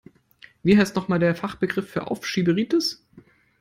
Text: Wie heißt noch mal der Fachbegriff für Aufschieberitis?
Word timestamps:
Wie 0.63 0.79
heißt 0.79 0.95
noch 0.95 1.09
mal 1.09 1.19
der 1.19 1.35
Fachbegriff 1.35 1.87
für 1.91 2.07
Aufschieberitis? 2.09 3.05